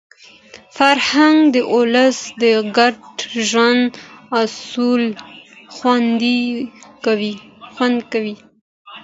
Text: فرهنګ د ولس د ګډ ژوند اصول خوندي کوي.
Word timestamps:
فرهنګ 0.77 1.37
د 1.53 1.55
ولس 1.75 2.17
د 2.41 2.43
ګډ 2.77 2.95
ژوند 3.49 3.89
اصول 4.41 5.03
خوندي 5.75 6.41
کوي. 7.05 8.35